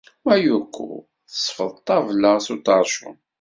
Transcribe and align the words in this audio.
Mayuko 0.27 0.81
tesfeḍ 1.29 1.71
ṭṭabla 1.79 2.33
s 2.45 2.47
uṭercun. 2.55 3.17